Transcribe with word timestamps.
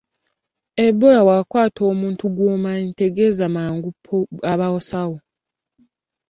Ebola 0.85 1.19
bw’akwata 1.25 1.81
omuntu 1.91 2.23
gw’omanyi 2.35 2.89
tegeeza 2.99 3.45
mangu 3.55 3.89
abasawo. 4.51 5.17